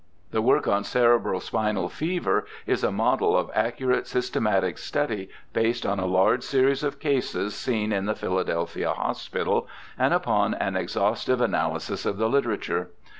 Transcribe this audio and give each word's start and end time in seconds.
The 0.31 0.41
work 0.41 0.67
on 0.67 0.83
cerebro 0.83 1.37
spinal 1.37 1.87
fever 1.87 2.47
is 2.65 2.83
a 2.83 2.91
model 2.91 3.37
of 3.37 3.51
accurate, 3.53 4.07
systematic 4.07 4.79
study 4.79 5.29
based 5.53 5.85
on 5.85 5.99
a 5.99 6.07
large 6.07 6.41
series 6.41 6.81
of 6.83 6.97
cases 6.99 7.53
seen 7.53 7.91
in 7.93 8.05
the 8.07 8.15
Philadelphia 8.15 8.93
Hospital, 8.93 9.67
and 9.99 10.11
upon 10.11 10.55
an 10.55 10.75
exhaustive 10.75 11.39
analysis 11.39 12.07
of 12.07 12.17
the 12.17 12.29
literature. 12.29 12.89